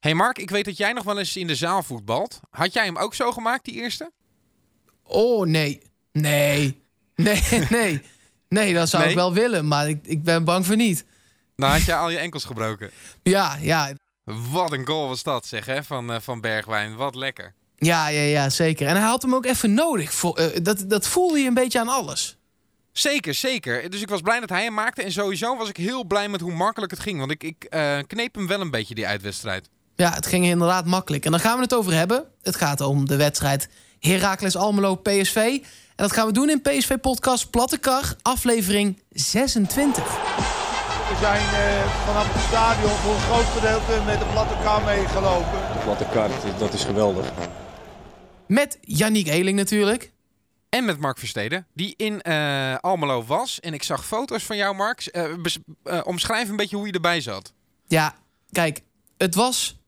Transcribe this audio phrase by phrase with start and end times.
[0.00, 2.40] hey Mark, ik weet dat jij nog wel eens in de zaal voetbalt.
[2.50, 4.10] Had jij hem ook zo gemaakt, die eerste?
[5.02, 5.82] Oh, nee.
[6.12, 6.82] Nee.
[7.14, 8.02] Nee, nee.
[8.48, 9.10] Nee, dat zou Nee?
[9.12, 11.04] ik wel willen, maar ik, ik ben bang voor niet.
[11.56, 12.90] Dan had je al je enkels gebroken.
[13.22, 13.92] Ja, ja.
[14.24, 16.96] Wat een goal was dat, zeg, hè, van, eh, van Bergwijn.
[16.96, 17.54] Wat lekker.
[17.76, 18.86] Ja, ja, ja, zeker.
[18.86, 20.12] En hij had hem ook even nodig.
[20.12, 22.36] Voor, eh, dat, dat voelde je een beetje aan alles.
[22.92, 23.90] Zeker, zeker.
[23.90, 25.02] Dus ik was blij dat hij hem maakte.
[25.02, 27.18] En sowieso was ik heel blij met hoe makkelijk het ging.
[27.18, 29.68] Want ik, ik eh, kneep hem wel een beetje, die uitwedstrijd.
[30.00, 31.24] Ja, het ging inderdaad makkelijk.
[31.24, 32.24] En daar gaan we het over hebben.
[32.42, 33.68] Het gaat om de wedstrijd
[33.98, 35.36] Heracles Almelo PSV.
[35.36, 35.62] En
[35.96, 40.04] dat gaan we doen in PSV Podcast Plattekar, aflevering 26.
[40.04, 45.58] We zijn eh, vanaf het stadion voor een groot gedeelte met de platte kar meegelopen.
[45.72, 47.30] De platte kaart, dat is geweldig.
[48.46, 50.12] Met Yannick Eeling natuurlijk.
[50.68, 53.60] En met Mark Versteden, die in eh, Almelo was.
[53.60, 55.06] En ik zag foto's van jou, Mark.
[55.06, 57.52] Eh, omschrijf een beetje hoe je erbij zat.
[57.86, 58.14] Ja,
[58.50, 58.82] kijk,
[59.16, 59.79] het was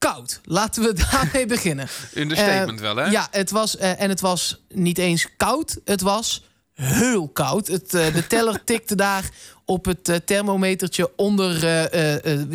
[0.00, 0.40] koud.
[0.44, 1.88] Laten we daarmee beginnen.
[2.14, 3.04] Understatement Eh, wel, hè?
[3.10, 5.80] Ja, het was, eh, en het was niet eens koud.
[5.84, 7.66] Het was heel koud.
[7.66, 9.30] Het, eh, de teller tikte daar
[9.64, 11.66] op het thermometertje onder.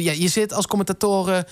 [0.01, 1.45] ja, je zit als commentator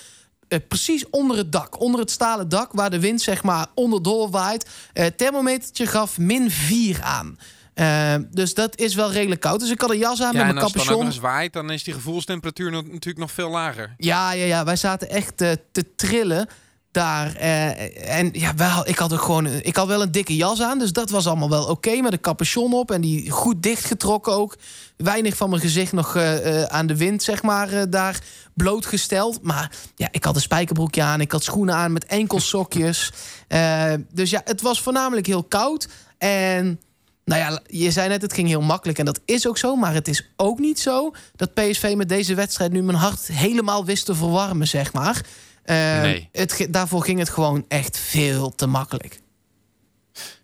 [0.53, 1.81] eh, precies onder het dak.
[1.81, 4.69] Onder het stalen dak, waar de wind zeg maar onderdoor waait.
[4.93, 7.37] Het thermometertje gaf min 4 aan.
[7.73, 9.59] Eh, dus dat is wel redelijk koud.
[9.59, 11.05] Dus ik had een jas aan Ja, met en mijn als het dan ook capuchon.
[11.05, 13.93] nog eens waait, dan is die gevoelstemperatuur natuurlijk nog veel lager.
[13.97, 14.63] Ja, ja, ja.
[14.65, 16.47] Wij zaten echt eh, te trillen
[16.91, 17.35] daar.
[17.35, 19.45] eh, en ja, wel, ik had ook gewoon.
[19.47, 22.01] Ik had wel een dikke jas aan, dus dat was allemaal wel oké.
[22.01, 24.55] met een capuchon op en die goed dichtgetrokken ook.
[24.97, 28.19] Weinig van mijn gezicht nog eh, eh, aan de wind, zeg maar, eh, daar
[28.53, 29.43] blootgesteld.
[29.43, 33.11] Maar ja, ik had een spijkerbroekje aan, ik had schoenen aan met enkelsokjes.
[33.47, 35.87] Eh, dus ja, het was voornamelijk heel koud.
[36.17, 36.79] En
[37.25, 38.99] nou ja, je zei net, het ging heel makkelijk.
[38.99, 39.75] En dat is ook zo.
[39.75, 43.85] Maar het is ook niet zo dat PSV met deze wedstrijd nu mijn hart helemaal
[43.85, 45.21] wist te verwarmen, zeg maar.
[45.63, 46.29] Eh, Nee.
[46.31, 49.19] het, daarvoor ging het gewoon echt veel te makkelijk.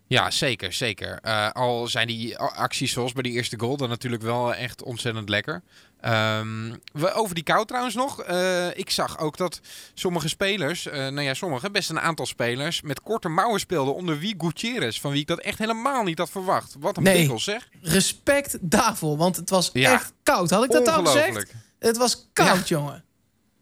[0.09, 1.19] Ja, zeker, zeker.
[1.21, 5.29] Eh, al zijn die acties zoals bij die eerste goal dan natuurlijk wel echt ontzettend
[5.29, 5.61] lekker.
[6.01, 8.21] Ehm, we, over die kou trouwens nog.
[8.23, 9.59] Eh, ik zag ook dat
[9.93, 13.95] sommige spelers, eh, nou ja, sommige, best een aantal spelers, met korte mouwen speelden.
[13.95, 16.75] Onder wie Gutierrez, van wie ik dat echt helemaal niet had verwacht.
[16.79, 17.19] Wat een Nee.
[17.19, 17.69] pikkel zeg.
[17.81, 19.93] Respect daarvoor, want het was Ja.
[19.93, 20.49] echt koud.
[20.49, 21.53] Had ik dat al gezegd?
[21.79, 23.03] Het was koud, jongen.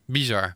[0.05, 0.55] Bizar.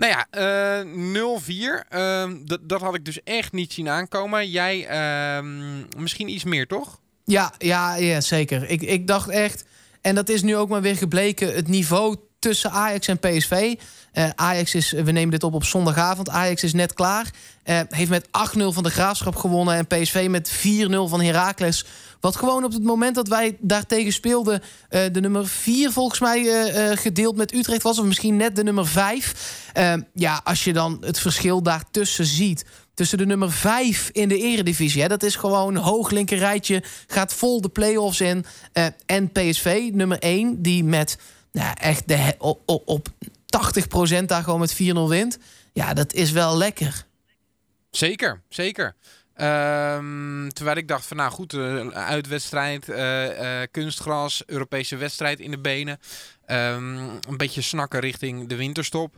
[0.00, 1.84] Nou ja, eh 0-4.
[1.88, 4.50] Ehm, dat- dat had ik dus echt niet zien aankomen.
[4.50, 7.00] Jij ehm, misschien iets meer, toch?
[7.24, 8.70] Ja, ja, ja zeker.
[8.70, 9.64] Ik, ik dacht echt,
[10.00, 13.74] en dat is nu ook maar weer gebleken, het niveau tussen Ajax en PSV.
[14.12, 16.28] Eh, Ajax is, we nemen dit op op zondagavond.
[16.28, 17.30] Ajax is net klaar.
[17.62, 19.74] Eh, heeft met 8-0 van de Graafschap gewonnen.
[19.74, 21.84] En PSV met 4-0 van Heracles.
[22.20, 24.62] Wat gewoon op het moment dat wij daartegen speelden...
[24.88, 26.44] eh, de nummer 4 volgens mij
[26.96, 27.98] gedeeld met Utrecht was.
[27.98, 29.68] Of misschien net de nummer 5.
[29.72, 32.64] Eh, ja, als je dan het verschil daartussen ziet...
[32.94, 35.02] tussen de nummer 5 in de eredivisie...
[35.02, 36.82] Hè, dat is gewoon hoog linkerrijtje...
[37.06, 38.44] gaat vol de play-offs in.
[39.06, 41.18] en PSV, nummer 1, die met
[41.52, 43.08] nou, echt de, op, op, op
[44.22, 44.76] 80% daar gewoon met 4-0
[45.08, 45.38] wint.
[45.72, 47.06] Ja, dat is wel lekker.
[47.90, 48.94] Zeker, zeker.
[49.34, 55.50] Ehm, terwijl ik dacht van nou goed, eh, uitwedstrijd, eh, eh, kunstgras, Europese wedstrijd in
[55.50, 56.00] de benen.
[56.46, 59.16] Ehm, een beetje snakken richting de winterstop.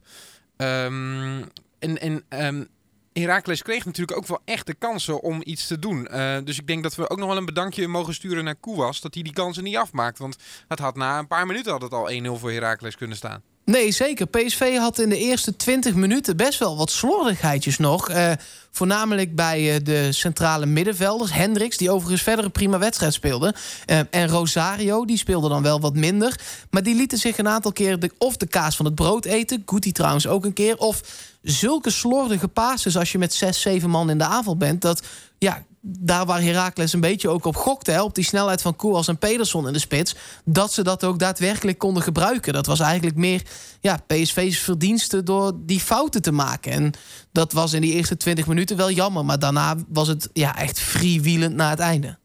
[0.57, 1.43] Ehm,
[1.79, 2.69] en en
[3.13, 6.07] Heracles kreeg natuurlijk ook wel echt de kansen om iets te doen.
[6.07, 9.01] Eh, dus ik denk dat we ook nog wel een bedankje mogen sturen naar Koewas.
[9.01, 10.19] Dat hij die kansen niet afmaakt.
[10.19, 10.37] Want
[10.69, 13.43] het had na een paar minuten al 1-0 voor Heracles kunnen staan.
[13.65, 14.27] Nee, zeker.
[14.27, 18.09] PSV had in de eerste 20 minuten best wel wat slordigheidjes nog.
[18.09, 18.33] Eh,
[18.71, 21.33] voornamelijk bij eh, de centrale middenvelders.
[21.33, 23.55] Hendricks, die overigens verder een prima wedstrijd speelde.
[23.87, 26.41] Eh, en Rosario, die speelde dan wel wat minder.
[26.71, 29.63] Maar die lieten zich een aantal keer de, of de kaas van het brood eten.
[29.67, 30.77] Guti trouwens ook een keer.
[30.77, 31.01] Of
[31.43, 34.81] zulke slordige passes als je met 6, 7 man in de aanval bent.
[34.83, 35.03] Dat
[35.39, 39.19] ja, daar waar Heracles een beetje ook op gokte, op die snelheid van Koeras en
[39.19, 42.53] Pedersen in de spits, dat ze dat ook daadwerkelijk konden gebruiken.
[42.53, 43.43] Dat was eigenlijk meer
[43.81, 46.73] ja, PSV's verdienste door die fouten te maken.
[46.73, 46.93] En
[47.33, 50.81] dat was in die eerste 20 minuten wel jammer, maar daarna was het ja, echt
[50.81, 52.21] freewheelend naar het einde.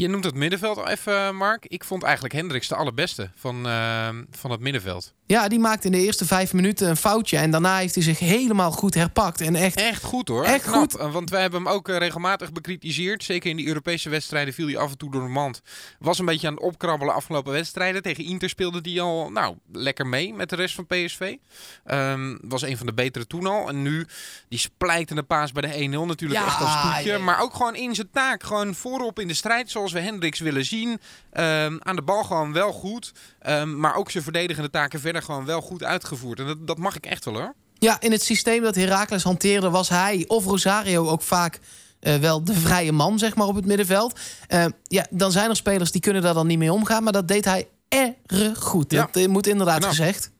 [0.00, 1.66] Je noemt het middenveld al even, Mark.
[1.66, 5.14] Ik vond eigenlijk Hendricks de allerbeste van, eh, van het middenveld.
[5.26, 7.36] Ja, die maakte in de eerste vijf minuten een foutje.
[7.36, 9.40] En daarna heeft hij zich helemaal goed herpakt.
[9.40, 10.44] En echt, Echt goed hoor.
[10.44, 10.74] Echt Knap.
[10.74, 10.96] goed.
[10.96, 13.24] Eh, Want wij hebben hem ook eh, regelmatig bekritiseerd.
[13.24, 15.62] Zeker in die Europese wedstrijden viel hij af en toe door de mand.
[15.98, 18.02] Was een beetje aan het opkrabbelen afgelopen wedstrijden.
[18.02, 21.36] Tegen Inter speelde hij al nou, lekker mee met de rest van PSV.
[21.84, 23.68] Ehm, was een van de betere toen al.
[23.68, 24.06] En nu
[24.48, 27.12] die splijtende paas bij de 1-0 natuurlijk Ja, echt als toetje.
[27.12, 27.18] ja.
[27.18, 28.42] Maar ook gewoon in zijn taak.
[28.42, 31.00] Gewoon voorop in de strijd zoals zoals we Hendricks willen zien.
[31.32, 33.12] Ehm, aan de bal gewoon wel goed.
[33.38, 36.38] Ehm, maar ook zijn verdedigende taken verder gewoon wel goed uitgevoerd.
[36.38, 37.54] En dat, dat mag ik echt wel hoor.
[37.78, 41.58] Ja, in het systeem dat Heracles hanteerde was hij of Rosario ook vaak
[42.00, 44.18] uh, wel de vrije man, zeg maar, op het middenveld.
[44.48, 47.02] Uh, ja, dan zijn er spelers die kunnen daar dan niet mee omgaan.
[47.02, 48.92] Maar dat deed hij erg goed.
[48.92, 49.08] Ja.
[49.12, 49.90] Dat moet inderdaad Knap.
[49.90, 50.30] gezegd.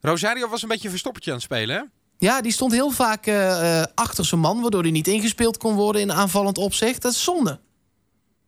[0.00, 1.82] Rosario was een beetje een verstoppertje aan het spelen, hè?
[2.18, 6.00] Ja, die stond heel vaak uh, achter zijn man, waardoor hij niet ingespeeld kon worden
[6.00, 7.02] in aanvallend opzicht.
[7.02, 7.60] Dat is zonde.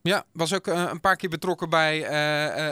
[0.09, 2.01] Ja, was ook uh, een paar keer betrokken bij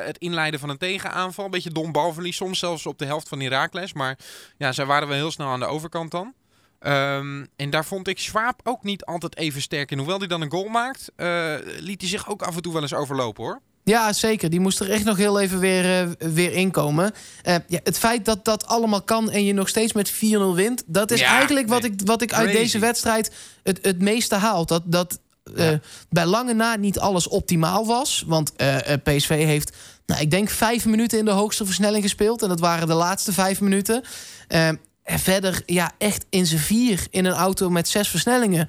[0.05, 1.45] het inleiden van een tegenaanval.
[1.45, 3.93] Een beetje dom balverlies, soms zelfs op de helft van Herakles.
[3.93, 4.19] Maar
[4.57, 6.35] ja, zij waren wel heel snel aan de overkant dan.
[6.81, 9.99] Um, en daar vond ik Schwab ook niet altijd even sterk in.
[9.99, 11.13] Hoewel hij dan een goal maakt,
[11.81, 13.61] liet hij zich ook af en toe wel eens overlopen hoor.
[13.91, 14.51] Ja, zeker.
[14.51, 17.13] Die moest er echt nog heel even weer, uh, weer inkomen.
[17.45, 20.17] Uh, ja, het feit dat dat allemaal kan en je nog steeds met 4-0
[20.55, 20.83] wint...
[20.87, 23.33] dat is eigenlijk wat ik, wat ik uit deze wedstrijd
[23.63, 24.67] het, het meeste haal.
[24.67, 25.19] Dat, dat
[25.55, 25.73] uh,
[26.09, 28.25] bij lange na niet alles optimaal was.
[28.27, 28.53] Want
[29.03, 29.77] PSV heeft,
[30.07, 32.43] nou, ik denk, vijf minuten in de hoogste versnelling gespeeld.
[32.43, 34.03] En dat waren de laatste vijf minuten.
[34.49, 38.69] en verder, ja, echt in z'n vier in een auto met zes versnellingen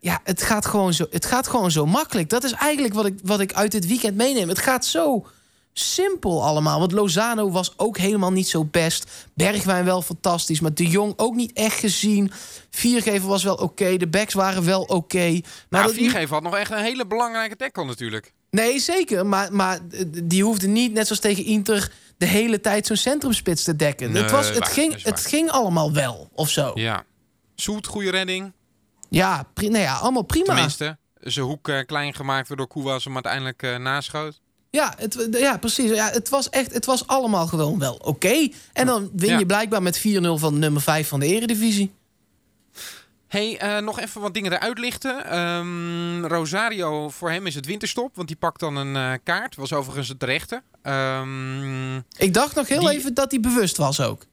[0.00, 2.28] ja, het gaat, gewoon zo, het gaat gewoon zo makkelijk.
[2.28, 4.48] Dat is eigenlijk wat ik, wat ik uit dit weekend meeneem.
[4.48, 5.26] Het gaat zo
[5.72, 6.78] simpel allemaal.
[6.78, 9.28] Want Lozano was ook helemaal niet zo best.
[9.34, 10.60] Bergwijn wel fantastisch.
[10.60, 12.32] Maar De Jong ook niet echt gezien.
[12.70, 13.96] Viergever was wel oké.
[13.96, 14.94] De backs waren wel oké.
[14.94, 15.44] Okay.
[15.68, 18.32] Maar nou, Viergever had nog echt een hele belangrijke tackle natuurlijk.
[18.50, 19.26] Nee, zeker.
[19.26, 19.78] Maar, maar
[20.24, 21.92] die hoefde niet, net zoals tegen Inter...
[22.16, 24.14] de hele tijd zo'n centrumspits te dekken.
[24.14, 26.70] het, was, het, ging, het ging allemaal wel, of zo.
[26.74, 27.04] Ja.
[27.54, 28.52] Zoet, goede redding.
[29.08, 30.44] Ja, nou ja, allemaal prima.
[30.44, 34.40] Tenminste, zijn hoek uh, klein gemaakt waardoor Koewas hem uiteindelijk uh, naschoot.
[34.70, 35.90] Ja, het, ja, precies.
[35.90, 38.48] Ja, het was echt, het was allemaal gewoon wel oké.
[38.72, 40.02] En dan win je blijkbaar met 4-0
[40.34, 41.92] van nummer 5 van de Eredivisie.
[43.26, 45.38] Hey, uh, nog even wat dingen eruit lichten.
[45.38, 49.56] Um, Rosario, voor hem is het winterstop, want die pakt dan een uh, kaart.
[49.56, 50.62] Was overigens het terechte.
[50.82, 52.90] Um, Ik dacht nog heel die...
[52.90, 54.26] even dat hij bewust was ook.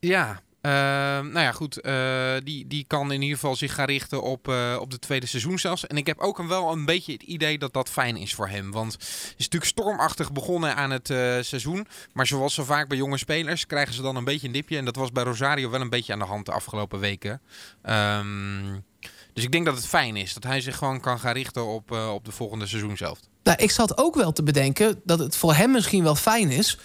[0.00, 1.86] Ja, Ehm, nou ja, goed.
[1.86, 5.26] Uh, die, die kan in ieder geval zich gaan richten op, uh, op de tweede
[5.26, 5.86] seizoen zelfs.
[5.86, 8.72] En ik heb ook wel een beetje het idee dat dat fijn is voor hem.
[8.72, 11.86] Want het is natuurlijk stormachtig begonnen aan het uh, seizoen.
[12.12, 14.76] Maar zoals zo vaak bij jonge spelers krijgen ze dan een beetje een dipje.
[14.76, 17.40] En dat was bij Rosario wel een beetje aan de hand de afgelopen weken.
[17.88, 18.84] Um,
[19.32, 21.90] dus ik denk dat het fijn is dat hij zich gewoon kan gaan richten op,
[21.90, 23.18] op de volgende seizoen zelf.
[23.42, 26.78] Nou, ik zat ook wel te bedenken dat het voor hem misschien wel fijn is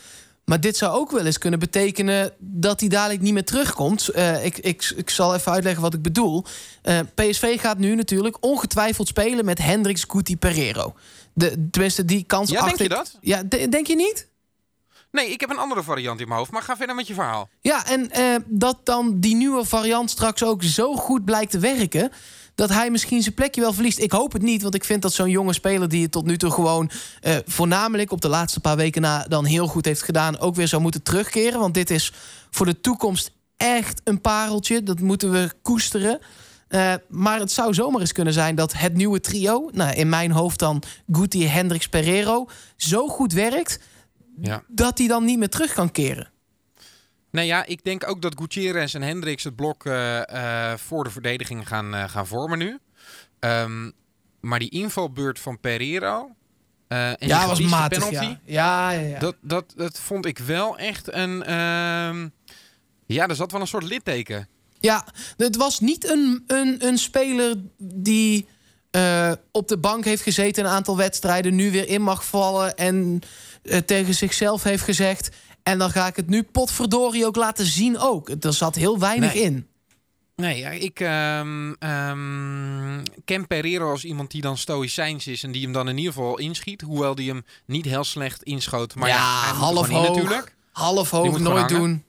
[0.46, 4.10] maar dit zou ook wel eens kunnen betekenen dat hij dadelijk niet meer terugkomt.
[4.16, 6.46] Uh, ik, ik, ik zal even uitleggen wat ik bedoel.
[6.84, 10.94] Uh, eh, PSV gaat nu natuurlijk ongetwijfeld spelen met Hendricks, Guti, Pereiro.
[11.34, 13.18] De, tenminste, die kans ja, denk je dat?
[13.22, 14.30] Ja, denk je niet?
[15.12, 16.52] Nee, ik heb een andere variant in mijn hoofd.
[16.52, 17.50] Maar ga verder met je verhaal.
[17.62, 22.12] Ja, en uh, dat dan die nieuwe variant straks ook zo goed blijkt te werken
[22.56, 24.00] dat hij misschien zijn plekje wel verliest.
[24.00, 25.90] Ik hoop het niet, want ik vind dat zo'n jonge speler...
[25.90, 29.26] die het tot nu toe gewoon uh, voornamelijk op de laatste paar weken na...
[29.28, 31.60] dan heel goed heeft gedaan, ook weer zou moeten terugkeren.
[31.60, 32.14] Want dit is
[32.50, 34.84] voor de toekomst echt een pareltje.
[34.84, 36.20] Dat moeten we koesteren.
[36.70, 39.70] Uh, maar het zou zomaar eens kunnen zijn dat het nieuwe trio...
[39.74, 42.48] Nou, in mijn hoofd dan Guti, Hendricks, Pereiro...
[42.78, 43.80] zo goed werkt
[44.42, 44.64] ja.
[44.68, 46.32] dat hij dan niet meer terug kan keren.
[47.32, 51.10] Nou ja, ik denk ook dat Gutierrez en Hendricks het blok uh, uh, voor de
[51.10, 52.80] verdediging gaan, uh, gaan vormen nu.
[53.40, 53.94] Um,
[54.40, 56.36] maar die invalbeurt van Pereiro.
[56.88, 58.10] en ja, was matig.
[58.10, 58.92] Penalty, ja.
[58.92, 61.40] Ja, ja, Dat, dat, dat vond ik wel echt een.
[61.40, 62.26] Uh,
[63.06, 64.48] ja, er zat wel een soort litteken.
[64.80, 65.06] Ja,
[65.38, 68.48] het was niet een, een, een speler die
[69.52, 73.20] op de bank heeft gezeten een aantal wedstrijden, nu weer in mag vallen en
[73.86, 75.30] tegen zichzelf heeft gezegd
[75.64, 78.30] en dan ga ik het nu potverdorie ook laten zien ook.
[78.30, 79.68] Er zat heel weinig in.
[80.36, 85.44] Nee, ik um, um, ken Pereiro als iemand die dan stoïcijns is...
[85.44, 86.82] en die hem dan in ieder geval inschiet.
[86.82, 88.96] Hoewel die hem niet heel slecht inschoot.
[88.96, 90.08] Maar ja, ja half hoog.
[90.08, 90.56] natuurlijk.
[90.72, 92.04] Half hoog, nooit doen.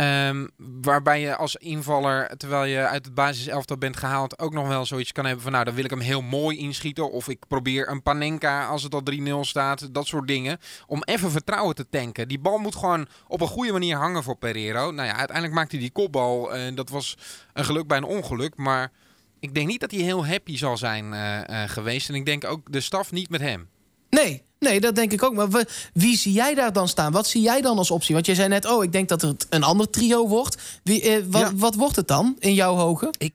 [0.00, 4.86] Um, waarbij je als invaller, terwijl je uit het basiselftal bent gehaald, ook nog wel
[4.86, 7.10] zoiets kan hebben van nou, dan wil ik hem heel mooi inschieten.
[7.10, 9.94] Of ik probeer een Panenka als het al 3-0 staat.
[9.94, 10.58] Dat soort dingen.
[10.86, 12.28] Om even vertrouwen te tanken.
[12.28, 14.90] Die bal moet gewoon op een goede manier hangen voor Pereiro.
[14.90, 16.54] Nou ja, uiteindelijk maakte hij die kopbal.
[16.54, 17.16] En dat was
[17.52, 18.56] een geluk bij een ongeluk.
[18.56, 18.92] Maar
[19.40, 22.08] ik denk niet dat hij heel happy zal zijn uh, uh, geweest.
[22.08, 23.68] En ik denk ook de staf niet met hem.
[24.10, 25.34] Nee, Nee, dat denk ik ook.
[25.34, 27.12] Maar wie zie jij daar dan staan?
[27.12, 28.14] Wat zie jij dan als optie?
[28.14, 30.80] Want jij zei net, oh, ik denk dat het een ander trio wordt.
[30.82, 33.14] Wie, eh, wat, wat, wordt het dan in jouw hoge?
[33.18, 33.34] Ik,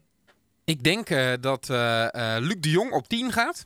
[0.64, 2.08] ik denk uh, dat uh,
[2.40, 3.66] Luc de Jong op 10 gaat.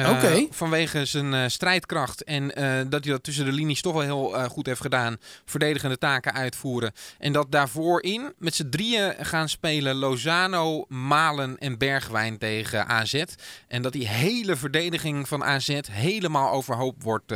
[0.00, 0.46] Uh, Oké.
[0.50, 4.48] Vanwege zijn uh, strijdkracht en uh, dat hij dat tussen de linies toch wel heel
[4.48, 5.16] goed heeft gedaan.
[5.44, 6.92] Verdedigende taken uitvoeren.
[7.18, 13.22] En dat daarvoor in met z'n drieën gaan spelen Lozano, Malen en Bergwijn tegen AZ.
[13.68, 17.32] En dat die hele verdediging van AZ helemaal overhoop wordt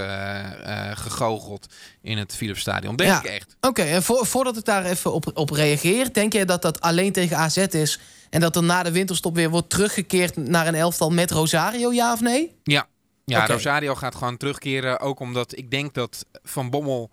[0.94, 1.66] gegoocheld
[2.02, 2.96] in het Philipsstadion.
[2.96, 3.18] Denk ja.
[3.18, 3.56] ik echt.
[3.56, 6.12] Oké, okay, en voor, voordat ik daar even op, op reageer.
[6.12, 8.00] Denk je dat dat alleen tegen AZ is...
[8.34, 12.12] En dat er na de winterstop weer wordt teruggekeerd naar een elftal met Rosario, ja
[12.12, 12.54] of nee?
[12.62, 12.86] Ja,
[13.24, 13.46] ja.
[13.46, 15.00] Rosario gaat gewoon terugkeren.
[15.00, 17.10] Ook omdat ik denk dat Van Bommel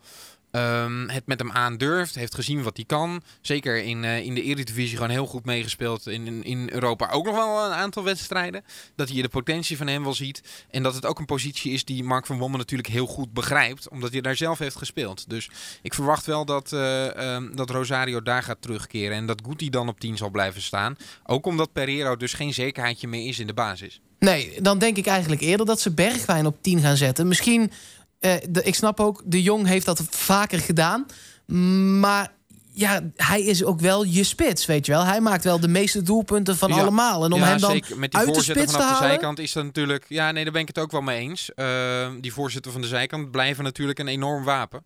[0.51, 2.15] ehm, het met hem aandurft.
[2.15, 3.21] Heeft gezien wat hij kan.
[3.41, 6.07] Zeker in, eh, in de Eredivisie gewoon heel goed meegespeeld.
[6.07, 8.63] In, in, Europa ook nog wel een aantal wedstrijden.
[8.95, 10.65] Dat hij de potentie van hem wel ziet.
[10.69, 13.89] En dat het ook een positie is die Mark van Bommel natuurlijk heel goed begrijpt.
[13.89, 15.29] Omdat hij daar zelf heeft gespeeld.
[15.29, 15.49] Dus
[15.81, 19.17] ik verwacht wel dat, eh, ehm, dat Rosario daar gaat terugkeren.
[19.17, 20.97] En dat Guti dan op 10 zal blijven staan.
[21.23, 24.01] Ook omdat Pereiro dus geen zekerheidje meer is in de basis.
[24.19, 27.27] Nee, dan denk ik eigenlijk eerder dat ze Bergwijn op 10 gaan zetten.
[27.27, 27.71] Misschien,
[28.21, 31.05] eh, de, ik snap ook, de Jong heeft dat vaker gedaan.
[31.99, 32.31] Maar
[32.73, 35.03] ja, hij is ook wel je spits, weet je wel.
[35.05, 36.79] Hij maakt wel de meeste doelpunten van Ja.
[36.81, 37.25] allemaal.
[37.25, 37.97] En om ja, hem dan zeker.
[37.99, 39.09] Met die uit de spits te vanaf de halen...
[39.09, 40.05] zijkant is dat natuurlijk...
[40.07, 41.53] Ja, nee, daar ben ik het ook wel mee eens.
[41.55, 44.83] Ehm, die voorzetten van de zijkant blijven natuurlijk een enorm wapen.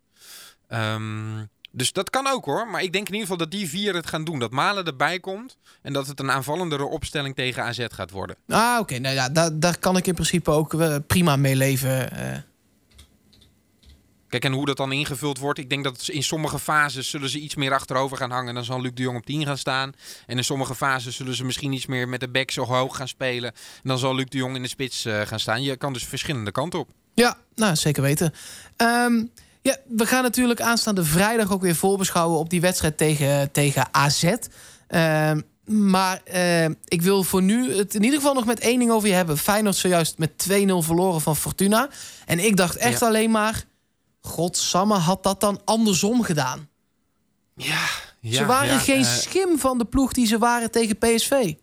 [0.68, 2.68] Ehm, dus dat kan ook hoor.
[2.68, 4.38] Maar ik denk in ieder geval dat die vier het gaan doen.
[4.38, 5.56] Dat Malen erbij komt.
[5.82, 8.36] En dat het een aanvallendere opstelling tegen AZ gaat worden.
[8.48, 8.98] Ah, oké.
[8.98, 12.10] Nou ja, daar, daar kan ik in principe ook eh, prima mee leven.
[12.12, 12.38] eh.
[14.28, 15.58] Kijk, en hoe dat dan ingevuld wordt.
[15.58, 18.54] Ik denk dat in sommige fases zullen ze iets meer achterover gaan hangen.
[18.54, 19.92] Dan zal Luc de Jong op 10 gaan staan.
[20.26, 23.08] En in sommige fases zullen ze misschien iets meer met de back zo hoog gaan
[23.08, 23.52] spelen.
[23.52, 25.62] En dan zal Luc de Jong in de spits eh, gaan staan.
[25.62, 26.88] Je kan dus verschillende kanten op.
[27.14, 28.32] Ja, nou zeker weten.
[28.76, 29.24] Ehm,
[29.62, 34.32] ja, we gaan natuurlijk aanstaande vrijdag ook weer voorbeschouwen op die wedstrijd tegen, tegen AZ.
[34.88, 38.90] Ehm, maar eh, ik wil voor nu het in ieder geval nog met één ding
[38.90, 39.38] over je hebben.
[39.38, 41.88] Feyenoord zojuist met 2-0 verloren van Fortuna.
[42.26, 43.06] En ik dacht echt Ja.
[43.06, 43.64] alleen maar...
[44.26, 46.68] Godsamme had dat dan andersom gedaan.
[47.54, 47.86] Ja,
[48.22, 51.54] ze waren geen eh, schim van de ploeg die ze waren tegen PSV.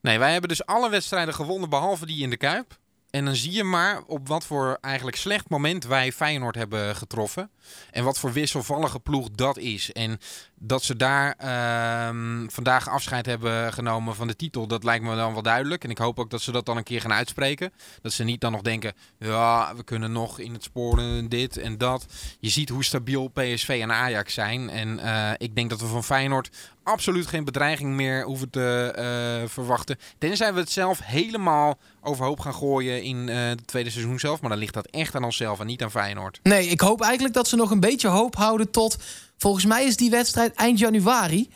[0.00, 2.80] Nee, wij hebben dus alle wedstrijden gewonnen behalve die in de Kuip.
[3.10, 7.50] En dan zie je maar op wat voor eigenlijk slecht moment wij Feyenoord hebben getroffen.
[7.90, 9.92] En wat voor wisselvallige ploeg dat is.
[9.92, 10.18] En
[10.64, 15.32] dat ze daar ehm, vandaag afscheid hebben genomen van de titel, dat lijkt me dan
[15.32, 15.84] wel duidelijk.
[15.84, 17.72] En ik hoop ook dat ze dat dan een keer gaan uitspreken.
[18.02, 21.78] Dat ze niet dan nog denken, ja, we kunnen nog in het sporen dit en
[21.78, 22.06] dat.
[22.40, 24.70] Je ziet hoe stabiel PSV en Ajax zijn.
[24.70, 26.50] En eh, ik denk dat we van Feyenoord
[26.82, 29.98] absoluut geen bedreiging meer hoeven te eh, verwachten.
[30.18, 34.40] Tenzij we het zelf helemaal overhoop gaan gooien in eh, het tweede seizoen zelf.
[34.40, 36.40] Maar dan ligt dat echt aan onszelf en niet aan Feyenoord.
[36.42, 38.96] Nee, ik hoop eigenlijk dat ze nog een beetje hoop houden tot...
[39.42, 41.48] Volgens mij is die wedstrijd eind januari.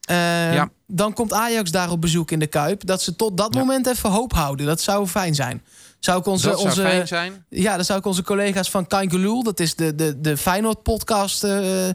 [0.00, 0.70] Eh, Ja.
[0.86, 2.86] Dan komt Ajax daar op bezoek in de Kuip.
[2.86, 3.60] Dat ze tot dat Ja.
[3.60, 4.66] moment even hoop houden.
[4.66, 5.62] Dat zou fijn zijn.
[6.00, 7.44] Zou ik onze, dat zou onze, fijn zijn.
[7.48, 9.42] Ja, dan zou ik onze collega's van Kain Gelul...
[9.42, 11.44] dat is de, de, de Feyenoord-podcast...
[11.44, 11.94] eh, eh,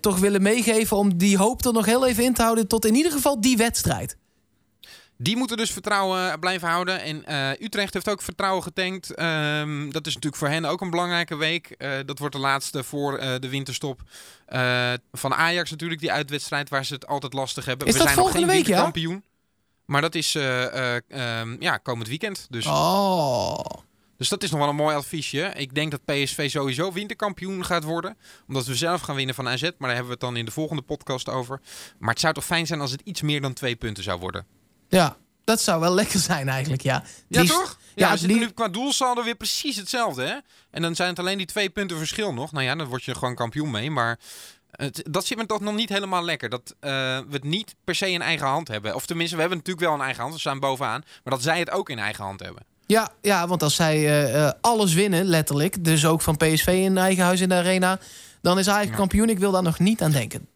[0.00, 2.66] toch willen meegeven om die hoop er nog heel even in te houden...
[2.66, 4.16] tot in ieder geval die wedstrijd.
[5.16, 7.00] Die moeten dus vertrouwen blijven houden.
[7.02, 9.14] En eh, Utrecht heeft ook vertrouwen getankt.
[9.14, 11.66] Ehm, dat is natuurlijk voor hen ook een belangrijke week.
[11.70, 14.00] Eh, dat wordt de laatste voor eh, de winterstop.
[14.46, 17.86] Eh, van Ajax natuurlijk, die uitwedstrijd waar ze het altijd lastig hebben.
[17.86, 18.82] Is We dat zijn nog volgende geen week, ja?
[18.82, 19.22] winterkampioen.
[19.84, 22.46] Maar dat is eh, eh, ehm, ja, komend weekend.
[22.50, 23.58] Dus, Oh.
[24.16, 25.52] dus dat is nog wel een mooi adviesje.
[25.56, 28.16] Ik denk dat PSV sowieso winterkampioen gaat worden.
[28.48, 29.62] Omdat we zelf gaan winnen van AZ.
[29.62, 31.60] Maar daar hebben we het dan in de volgende podcast over.
[31.98, 34.46] Maar het zou toch fijn zijn als het iets meer dan twee punten zou worden.
[34.94, 37.02] Ja, dat zou wel lekker zijn eigenlijk, ja.
[37.28, 37.78] Ja, Liefst- toch?
[37.94, 40.34] Ja, Ja, we nu qua doelsaldo weer precies hetzelfde, hè?
[40.70, 42.52] En dan zijn het alleen die twee punten verschil nog.
[42.52, 43.90] Nou ja, dan word je gewoon kampioen mee.
[43.90, 44.18] Maar
[44.70, 46.48] het, dat zit me toch nog niet helemaal lekker.
[46.48, 48.94] Dat eh, we het niet per se in eigen hand hebben.
[48.94, 50.34] Of tenminste, we hebben natuurlijk wel in eigen hand.
[50.34, 51.02] We staan bovenaan.
[51.24, 52.62] Maar dat zij het ook in eigen hand hebben.
[52.86, 55.84] Ja, ja, want als zij eh, eh, alles winnen, letterlijk...
[55.84, 57.98] dus ook van PSV in eigen huis in de arena...
[58.42, 58.84] dan is Ja.
[58.86, 59.28] kampioen.
[59.28, 60.48] Ik wil daar nog niet aan denken.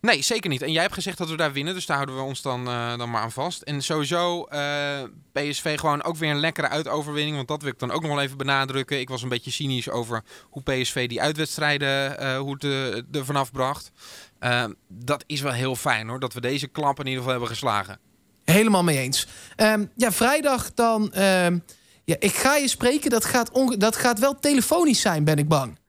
[0.00, 0.62] Nee, zeker niet.
[0.62, 1.74] En jij hebt gezegd dat we daar winnen.
[1.74, 3.62] Dus daar houden we ons dan, eh, dan maar aan vast.
[3.62, 5.02] En sowieso eh,
[5.32, 7.36] PSV gewoon ook weer een lekkere uitoverwinning.
[7.36, 9.00] Want dat wil ik dan ook nog wel even benadrukken.
[9.00, 13.52] Ik was een beetje cynisch over hoe PSV die uitwedstrijden eh, hoe het er vanaf
[13.52, 13.90] bracht.
[14.38, 16.20] Eh, dat is wel heel fijn hoor.
[16.20, 17.98] Dat we deze klap in ieder geval hebben geslagen.
[18.44, 19.26] Helemaal mee eens.
[19.56, 21.12] Ehm, ja, vrijdag dan...
[21.12, 21.58] ehm,
[22.04, 23.10] ja, ik ga je spreken.
[23.10, 25.79] Dat gaat, dat gaat wel telefonisch zijn, ben ik bang.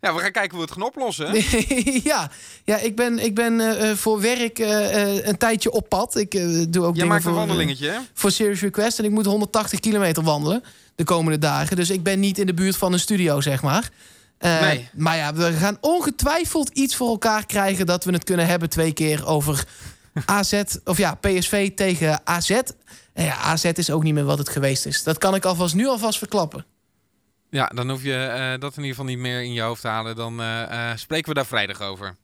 [0.00, 1.30] Ja, we gaan kijken hoe we het gaan oplossen.
[1.30, 1.60] hè?
[2.10, 2.30] ja,
[2.64, 6.16] ja, ik ben, ik ben eh, eh, voor werk eh, een tijdje op pad.
[6.16, 7.98] Ik doe ook Jij dingen maakt een voor, wandelingetje, hè?
[8.14, 8.98] voor Serious Request.
[8.98, 10.62] En ik moet 180 kilometer wandelen
[10.94, 11.76] de komende dagen.
[11.76, 13.90] Dus ik ben niet in de buurt van een studio, zeg maar.
[14.38, 14.88] Nee.
[14.94, 17.86] Maar ja, we gaan ongetwijfeld iets voor elkaar krijgen...
[17.86, 19.64] dat we het kunnen hebben twee keer over
[20.24, 22.50] AZ, of ja, PSV tegen AZ.
[23.12, 25.02] En ja, AZ is ook niet meer wat het geweest is.
[25.02, 26.64] Dat kan ik alvast nu alvast verklappen.
[27.56, 29.88] Ja, dan hoef je eh, dat in ieder geval niet meer in je hoofd te
[29.88, 30.16] halen.
[30.16, 32.16] Dan eh, eh, spreken we daar vrijdag over.